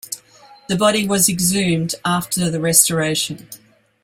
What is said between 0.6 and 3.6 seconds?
The body was exhumed after the Restoration.